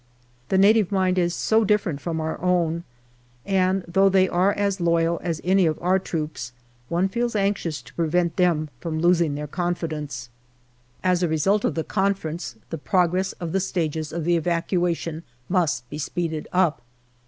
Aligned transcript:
The 0.49 0.57
Native 0.57 0.91
mind 0.91 1.19
is 1.19 1.35
so 1.35 1.63
different 1.63 2.01
from 2.01 2.19
our 2.19 2.41
own, 2.41 2.85
and 3.45 3.85
though 3.87 4.09
they 4.09 4.27
are 4.27 4.51
as 4.51 4.81
loyal 4.81 5.17
316 5.19 5.25
GALLirOLI 5.27 5.63
DIARY 5.63 5.67
as 5.67 5.67
any 5.67 5.67
of 5.67 5.79
our 5.87 5.99
troops, 5.99 6.53
one 6.89 7.07
feels 7.07 7.35
anxious 7.35 7.81
to 7.83 7.93
prevent 7.93 8.35
them 8.35 8.69
from 8.79 8.97
losing 8.99 9.35
their 9.35 9.45
confidence. 9.45 10.31
As 11.03 11.21
a 11.21 11.27
result 11.27 11.63
of 11.63 11.75
the 11.75 11.83
conference, 11.83 12.55
the 12.71 12.79
progress 12.79 13.33
of 13.33 13.51
the 13.51 13.59
stages 13.59 14.11
of 14.11 14.23
the 14.25 14.35
evacuation 14.35 15.21
must 15.47 15.87
be 15.91 15.99
speeded 15.99 16.47
up. 16.51 16.81